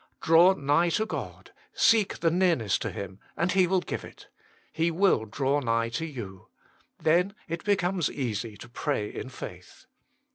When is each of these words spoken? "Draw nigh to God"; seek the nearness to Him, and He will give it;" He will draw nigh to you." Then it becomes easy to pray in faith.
"Draw 0.21 0.53
nigh 0.55 0.89
to 0.89 1.05
God"; 1.05 1.51
seek 1.73 2.21
the 2.21 2.31
nearness 2.31 2.79
to 2.79 2.89
Him, 2.89 3.19
and 3.37 3.51
He 3.51 3.67
will 3.67 3.81
give 3.81 4.03
it;" 4.03 4.29
He 4.81 4.89
will 4.89 5.25
draw 5.25 5.59
nigh 5.59 5.89
to 5.89 6.07
you." 6.07 6.47
Then 6.97 7.35
it 7.47 7.63
becomes 7.63 8.09
easy 8.09 8.57
to 8.57 8.67
pray 8.67 9.13
in 9.13 9.29
faith. 9.29 9.85